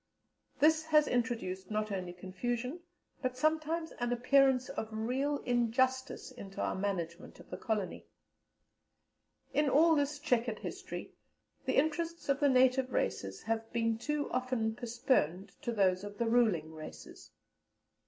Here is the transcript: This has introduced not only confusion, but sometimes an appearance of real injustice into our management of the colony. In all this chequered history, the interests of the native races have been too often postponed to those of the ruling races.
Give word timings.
This 0.57 0.83
has 0.85 1.07
introduced 1.07 1.69
not 1.69 1.91
only 1.91 2.11
confusion, 2.11 2.79
but 3.21 3.37
sometimes 3.37 3.91
an 3.99 4.11
appearance 4.11 4.67
of 4.69 4.87
real 4.91 5.37
injustice 5.45 6.31
into 6.31 6.59
our 6.59 6.73
management 6.73 7.39
of 7.39 7.51
the 7.51 7.57
colony. 7.57 8.07
In 9.53 9.69
all 9.69 9.93
this 9.93 10.17
chequered 10.17 10.57
history, 10.57 11.13
the 11.65 11.75
interests 11.77 12.29
of 12.29 12.39
the 12.39 12.49
native 12.49 12.91
races 12.91 13.43
have 13.43 13.71
been 13.71 13.99
too 13.99 14.27
often 14.31 14.75
postponed 14.75 15.51
to 15.61 15.71
those 15.71 16.03
of 16.03 16.17
the 16.17 16.25
ruling 16.25 16.73
races. 16.73 17.29